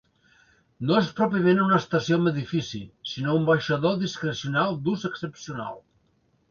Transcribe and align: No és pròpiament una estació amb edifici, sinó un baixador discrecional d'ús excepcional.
No 0.91 0.95
és 1.01 1.11
pròpiament 1.19 1.61
una 1.65 1.77
estació 1.83 2.19
amb 2.21 2.31
edifici, 2.33 2.83
sinó 3.13 3.39
un 3.43 3.47
baixador 3.53 4.03
discrecional 4.07 4.77
d'ús 4.89 5.11
excepcional. 5.15 5.81